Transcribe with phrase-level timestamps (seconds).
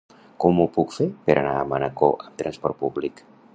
[0.45, 3.25] Com ho puc fer per anar a Manacor amb transport públic?